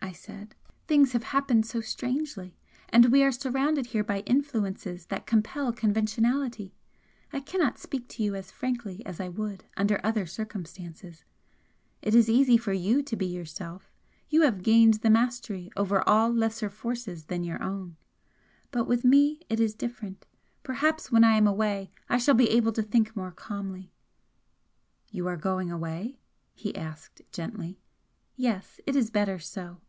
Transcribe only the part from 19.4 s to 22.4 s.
it is different perhaps when I am away I shall